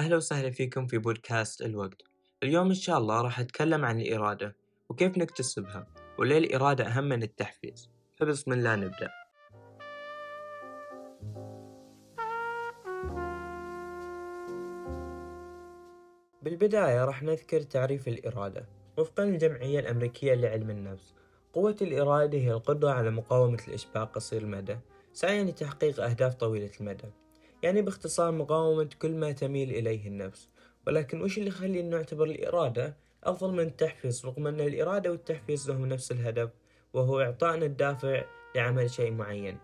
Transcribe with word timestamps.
أهلا 0.00 0.16
وسهلا 0.16 0.50
فيكم 0.50 0.86
في 0.86 0.98
بودكاست 0.98 1.62
الوقت. 1.62 2.02
اليوم 2.42 2.66
إن 2.66 2.74
شاء 2.74 2.98
الله 2.98 3.22
راح 3.22 3.40
أتكلم 3.40 3.84
عن 3.84 4.00
الإرادة 4.00 4.56
وكيف 4.88 5.18
نكتسبها 5.18 5.86
وليه 6.18 6.38
الإرادة 6.38 6.86
أهم 6.86 7.04
من 7.04 7.22
التحفيز. 7.22 7.88
فبسم 8.16 8.52
الله 8.52 8.76
نبدأ. 8.76 9.10
بالبداية 16.42 17.04
راح 17.04 17.22
نذكر 17.22 17.60
تعريف 17.60 18.08
الإرادة. 18.08 18.68
وفقا 18.98 19.24
للجمعية 19.24 19.80
الأمريكية 19.80 20.34
لعلم 20.34 20.70
النفس 20.70 21.14
قوة 21.52 21.76
الإرادة 21.82 22.38
هي 22.38 22.52
القدرة 22.52 22.90
على 22.90 23.10
مقاومة 23.10 23.58
الإشباع 23.68 24.04
قصير 24.04 24.42
المدى 24.42 24.78
سعيا 25.12 25.44
لتحقيق 25.44 26.04
أهداف 26.04 26.34
طويلة 26.34 26.70
المدى. 26.80 27.08
يعني 27.62 27.82
باختصار 27.82 28.32
مقاومة 28.32 28.88
كل 28.98 29.10
ما 29.10 29.32
تميل 29.32 29.70
إليه 29.70 30.08
النفس. 30.08 30.48
ولكن 30.86 31.22
وش 31.22 31.38
اللي 31.38 31.48
يخلي 31.48 31.82
نعتبر 31.82 32.24
الإرادة؟ 32.24 32.96
أفضل 33.24 33.52
من 33.52 33.60
التحفيز 33.60 34.26
رغم 34.26 34.46
أن 34.46 34.60
الإرادة 34.60 35.10
والتحفيز 35.10 35.70
لهم 35.70 35.86
نفس 35.86 36.12
الهدف 36.12 36.50
وهو 36.92 37.20
إعطائنا 37.20 37.66
الدافع 37.66 38.24
لعمل 38.56 38.90
شيء 38.90 39.12
معين. 39.12 39.58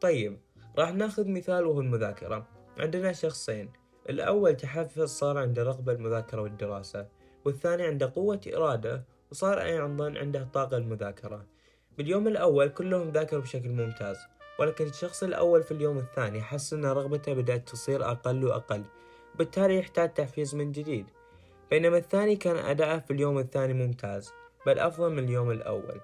طيب 0.00 0.38
راح 0.78 0.92
ناخذ 0.92 1.28
مثال 1.28 1.66
وهو 1.66 1.80
المذاكرة. 1.80 2.46
عندنا 2.78 3.12
شخصين. 3.12 3.70
الأول 4.10 4.56
تحفز 4.56 5.08
صار 5.08 5.38
عنده 5.38 5.62
رغبة 5.62 5.92
المذاكرة 5.92 6.42
والدراسة 6.42 7.08
والثاني 7.44 7.82
عنده 7.82 8.12
قوة 8.14 8.40
إرادة 8.54 9.04
وصار 9.30 9.62
أيضا 9.62 10.14
عنده 10.18 10.48
طاقة 10.52 10.76
المذاكرة. 10.76 11.46
باليوم 11.98 12.28
الأول 12.28 12.68
كلهم 12.68 13.10
ذاكروا 13.10 13.42
بشكل 13.42 13.68
ممتاز. 13.68 14.16
ولكن 14.58 14.86
الشخص 14.86 15.22
الأول 15.22 15.62
في 15.62 15.72
اليوم 15.72 15.98
الثاني 15.98 16.42
حس 16.42 16.72
أن 16.72 16.84
رغبته 16.84 17.34
بدأت 17.34 17.68
تصير 17.68 18.10
أقل 18.10 18.44
وأقل 18.44 18.84
وبالتالي 19.34 19.78
يحتاج 19.78 20.14
تحفيز 20.14 20.54
من 20.54 20.72
جديد. 20.72 21.06
بينما 21.70 21.96
الثاني 21.96 22.36
كان 22.36 22.56
أداءه 22.56 22.98
في 22.98 23.12
اليوم 23.12 23.38
الثاني 23.38 23.74
ممتاز 23.74 24.32
بل 24.66 24.78
أفضل 24.78 25.12
من 25.12 25.18
اليوم 25.18 25.50
الأول. 25.50 26.00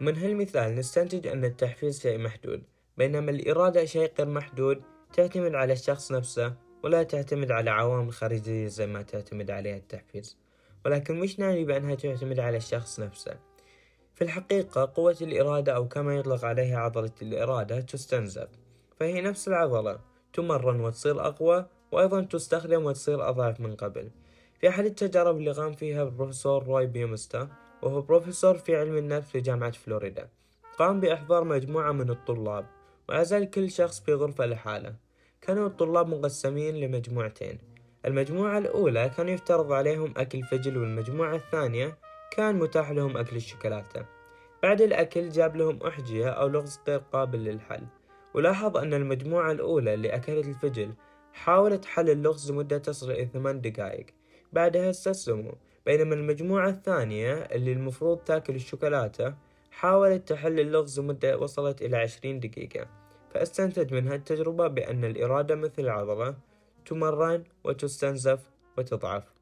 من 0.00 0.16
هالمثال 0.16 0.74
نستنتج 0.74 1.26
أن 1.26 1.44
التحفيز 1.44 2.00
شيء 2.00 2.18
محدود 2.18 2.62
بينما 2.96 3.30
الإرادة 3.30 3.84
شيء 3.84 4.12
غير 4.18 4.28
محدود 4.28 4.82
تعتمد 5.12 5.54
على 5.54 5.72
الشخص 5.72 6.12
نفسه 6.12 6.54
ولا 6.84 7.02
تعتمد 7.02 7.50
على 7.50 7.70
عوامل 7.70 8.12
خارجية 8.12 8.66
زي 8.66 8.86
ما 8.86 9.02
تعتمد 9.02 9.50
عليها 9.50 9.76
التحفيز. 9.76 10.36
ولكن 10.84 11.20
مش 11.20 11.38
نعني 11.38 11.64
بأنها 11.64 11.94
تعتمد 11.94 12.40
على 12.40 12.56
الشخص 12.56 13.00
نفسه. 13.00 13.38
في 14.16 14.24
الحقيقة 14.24 14.92
قوة 14.94 15.16
الإرادة 15.20 15.76
أو 15.76 15.88
كما 15.88 16.16
يطلق 16.16 16.44
عليها 16.44 16.78
عضلة 16.78 17.10
الإرادة 17.22 17.80
تستنزف 17.80 18.48
فهي 19.00 19.20
نفس 19.20 19.48
العضلة 19.48 19.98
تمرن 20.32 20.80
وتصير 20.80 21.26
أقوى 21.26 21.66
وأيضا 21.92 22.20
تستخدم 22.20 22.84
وتصير 22.84 23.28
أضعف 23.28 23.60
من 23.60 23.74
قبل. 23.74 24.10
في 24.60 24.68
أحد 24.68 24.84
التجارب 24.84 25.36
اللي 25.36 25.52
قام 25.52 25.72
فيها 25.72 26.02
البروفيسور 26.02 26.66
روي 26.66 26.86
بيومستا 26.86 27.48
وهو 27.82 28.00
بروفيسور 28.00 28.58
في 28.58 28.76
علم 28.76 28.96
النفس 28.96 29.30
في 29.30 29.40
جامعة 29.40 29.70
فلوريدا 29.70 30.28
قام 30.78 31.00
بإحضار 31.00 31.44
مجموعة 31.44 31.92
من 31.92 32.10
الطلاب 32.10 32.66
وعزل 33.08 33.44
كل 33.44 33.70
شخص 33.70 34.00
في 34.00 34.14
غرفة 34.14 34.46
لحاله. 34.46 34.94
كانوا 35.40 35.66
الطلاب 35.66 36.08
مقسمين 36.08 36.74
لمجموعتين 36.76 37.58
المجموعة 38.06 38.58
الأولى 38.58 39.10
كان 39.16 39.28
يفترض 39.28 39.72
عليهم 39.72 40.14
أكل 40.16 40.42
فجل 40.42 40.78
والمجموعة 40.78 41.36
الثانية 41.36 41.98
كان 42.30 42.56
متاح 42.56 42.90
لهم 42.90 43.16
أكل 43.16 43.36
الشوكولاتة. 43.36 44.06
بعد 44.62 44.80
الأكل 44.80 45.28
جاب 45.28 45.56
لهم 45.56 45.82
أحجية 45.82 46.28
أو 46.28 46.48
لغز 46.48 46.80
غير 46.88 47.02
قابل 47.12 47.44
للحل. 47.44 47.86
ولاحظ 48.34 48.76
أن 48.76 48.94
المجموعة 48.94 49.52
الأولى 49.52 49.94
اللي 49.94 50.14
أكلت 50.14 50.46
الفجل 50.46 50.94
حاولت 51.32 51.84
حل 51.84 52.10
اللغز 52.10 52.52
لمدة 52.52 52.78
تصل 52.78 53.10
إلى 53.10 53.26
ثمان 53.26 53.60
دقائق. 53.60 54.06
بعدها 54.52 54.90
استسلموا 54.90 55.52
بينما 55.86 56.14
المجموعة 56.14 56.68
الثانية 56.68 57.34
اللي 57.34 57.72
المفروض 57.72 58.18
تاكل 58.18 58.54
الشوكولاتة 58.54 59.34
حاولت 59.70 60.28
تحل 60.28 60.60
اللغز 60.60 61.00
لمدة 61.00 61.38
وصلت 61.38 61.82
إلى 61.82 61.96
عشرين 61.96 62.40
دقيقة. 62.40 62.86
فاستنتج 63.34 63.94
من 63.94 64.08
هالتجربة 64.08 64.66
بأن 64.66 65.04
الإرادة 65.04 65.54
مثل 65.54 65.82
العضلة 65.82 66.36
تمرن 66.86 67.44
وتستنزف 67.64 68.50
وتضعف. 68.78 69.35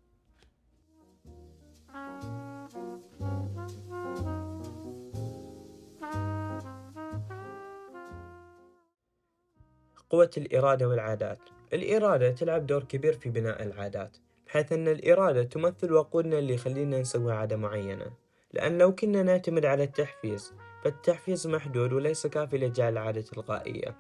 قوة 10.11 10.31
الإرادة 10.37 10.89
والعادات. 10.89 11.39
الإرادة 11.73 12.31
تلعب 12.31 12.67
دور 12.67 12.85
كبير 12.85 13.13
في 13.13 13.31
بناء 13.31 13.63
العادات 13.63 14.17
بحيث 14.47 14.73
أن 14.73 14.89
الإرادة 14.89 15.43
تمثل 15.43 15.93
وقودنا 15.93 16.39
اللي 16.39 16.55
يخلينا 16.55 17.01
نسوي 17.01 17.33
عادة 17.33 17.57
معينة. 17.57 18.07
لأن 18.53 18.79
لو 18.79 18.95
كنا 18.95 19.23
نعتمد 19.23 19.65
على 19.67 19.85
التحفيز 19.85 20.53
فالتحفيز 20.85 21.47
محدود 21.47 21.93
وليس 21.93 22.27
كافي 22.27 22.59
لجعل 22.59 22.93
العادة 22.93 23.21
تلقائية. 23.21 23.97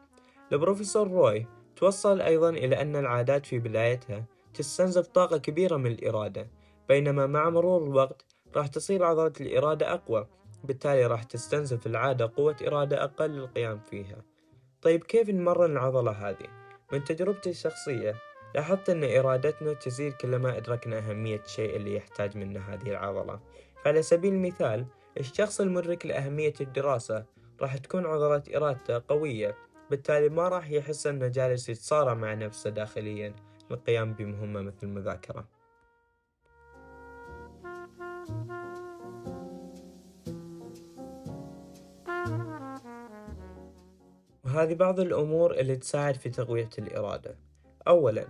البروفيسور 0.53 1.11
روي 1.11 1.47
توصل 1.77 2.21
أيضا 2.21 2.51
إلى 2.51 2.81
أن 2.81 2.97
العادات 2.97 3.47
في 3.47 3.59
بدايتها 3.59 4.25
تستنزف 4.55 5.07
طاقة 5.07 5.39
كبيرة 5.39 5.77
من 5.77 5.87
الإرادة 5.87 6.49
بينما 6.89 7.27
مع 7.27 7.51
مرور 7.51 7.85
الوقت 7.85 8.25
راح 8.57 8.67
تصير 8.67 9.05
عضلة 9.05 9.33
الإرادة 9.41 9.95
أقوى 9.95 10.27
بالتالي 10.65 11.07
راح 11.07 11.23
تستنزف 11.23 11.87
العادة 11.87 12.33
قوة 12.37 12.57
إرادة 12.67 13.05
أقل 13.05 13.31
للقيام 13.31 13.81
فيها. 13.91 14.34
طيب 14.84 15.05
كيف 15.05 15.31
نمرن 15.31 15.72
العضلة 15.72 16.11
هذه؟ 16.11 16.47
من 16.93 17.05
تجربتي 17.05 17.50
الشخصية 17.50 18.15
لاحظت 18.55 18.91
أن 18.91 19.05
إرادتنا 19.05 19.72
تزيد 19.72 20.12
كلما 20.12 20.56
أدركنا 20.56 20.99
أهمية 20.99 21.41
الشيء 21.41 21.77
اللي 21.77 21.97
يحتاج 21.97 22.37
منا 22.37 22.75
هذه 22.75 22.91
العضلة 22.91 23.41
فعلى 23.84 24.03
سبيل 24.03 24.33
المثال 24.34 24.87
الشخص 25.21 25.61
المدرك 25.61 26.06
لأهمية 26.06 26.53
الدراسة 26.61 27.25
راح 27.61 27.77
تكون 27.77 28.06
عضلة 28.06 28.43
إرادته 28.56 29.03
قوية 29.09 29.56
بالتالي 29.91 30.28
ما 30.28 30.49
راح 30.49 30.71
يحس 30.71 31.06
أنه 31.06 31.28
جالس 31.28 31.69
يتصارع 31.69 32.15
مع 32.15 32.34
نفسه 32.34 32.71
داخليا 32.71 33.34
للقيام 33.71 34.12
بمهمة 34.12 34.61
مثل 34.61 34.78
المذاكرة 34.83 35.49
وهذه 44.55 44.75
بعض 44.75 45.01
الأمور 45.01 45.55
اللي 45.55 45.77
تساعد 45.77 46.15
في 46.15 46.31
تقوية 46.31 46.69
الإرادة. 46.79 47.37
أولا 47.89 48.27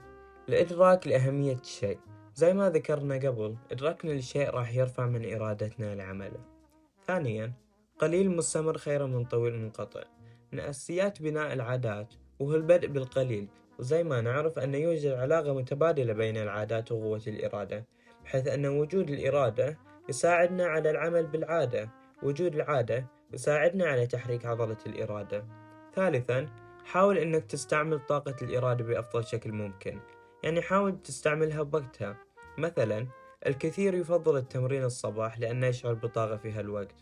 الإدراك 0.49 1.07
لأهمية 1.07 1.57
الشيء 1.57 1.99
زي 2.35 2.55
ما 2.55 2.71
ذكرنا 2.71 3.15
قبل 3.15 3.57
إدراكنا 3.73 4.11
للشيء 4.11 4.51
راح 4.51 4.75
يرفع 4.75 5.07
من 5.07 5.35
إرادتنا 5.35 5.95
لعمله. 5.95 6.41
ثانيا 7.07 7.53
قليل 7.99 8.37
مستمر 8.37 8.79
خير 8.79 9.07
من 9.07 9.25
طويل 9.25 9.59
منقطع. 9.59 10.03
من 10.53 10.61
أساسيات 10.61 11.23
بناء 11.23 11.53
العادات 11.53 12.15
وهو 12.41 12.55
البدء 12.55 12.89
بالقليل. 12.89 13.49
وزي 13.79 14.05
ما 14.05 14.21
نعرف 14.21 14.59
أن 14.59 14.75
يوجد 14.75 15.12
علاقة 15.12 15.55
متبادلة 15.55 16.12
بين 16.12 16.37
العادات 16.37 16.93
وقوة 16.93 17.23
الإرادة 17.27 17.85
بحيث 18.25 18.49
أن 18.49 18.67
وجود 18.67 19.11
الإرادة 19.11 19.79
يساعدنا 20.09 20.67
على 20.67 20.91
العمل 20.91 21.27
بالعادة. 21.27 21.91
وجود 22.23 22.55
العادة 22.55 23.06
يساعدنا 23.33 23.87
على 23.87 24.06
تحريك 24.06 24.47
عضلة 24.47 24.79
الإرادة. 24.87 25.63
ثالثا 25.97 26.49
حاول 26.84 27.19
أنك 27.19 27.44
تستعمل 27.44 27.99
طاقة 27.99 28.37
الإرادة 28.43 28.84
بأفضل 28.84 29.25
شكل 29.25 29.53
ممكن. 29.53 30.00
يعني 30.43 30.62
حاول 30.62 31.03
تستعملها 31.03 31.62
بوقتها. 31.62 32.16
مثلا 32.59 33.06
الكثير 33.47 33.94
يفضل 33.94 34.37
التمرين 34.37 34.84
الصباح 34.84 35.38
لأنه 35.38 35.66
يشعر 35.66 35.94
بطاقة 35.94 36.37
في 36.37 36.53
هالوقت. 36.53 36.94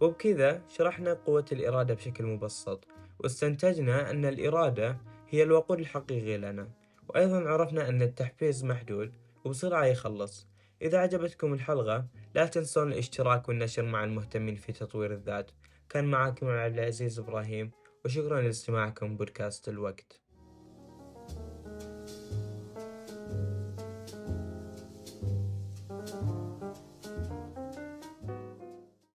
وبكذا 0.00 0.62
شرحنا 0.68 1.12
قوة 1.14 1.44
الإرادة 1.52 1.94
بشكل 1.94 2.24
مبسط. 2.24 2.84
واستنتجنا 3.18 4.10
أن 4.10 4.24
الإرادة 4.24 4.96
هي 5.28 5.42
الوقود 5.42 5.80
الحقيقي 5.80 6.36
لنا. 6.36 6.68
وأيضا 7.08 7.48
عرفنا 7.48 7.88
أن 7.88 8.02
التحفيز 8.02 8.64
محدود 8.64 9.12
وبسرعة 9.44 9.84
يخلص. 9.84 10.46
إذا 10.82 10.98
عجبتكم 10.98 11.52
الحلقة 11.52 12.06
لا 12.34 12.46
تنسون 12.46 12.92
الاشتراك 12.92 13.48
والنشر 13.48 13.82
مع 13.82 14.04
المهتمين 14.04 14.54
في 14.54 14.72
تطوير 14.72 15.12
الذات. 15.12 15.50
كان 15.88 16.04
معكم 16.04 16.48
عبد 16.48 16.78
العزيز 16.78 17.18
إبراهيم. 17.18 17.70
وشكرا 18.06 18.40
لاستماعكم 18.40 19.16
بودكاست 19.16 19.68
الوقت. 19.68 20.20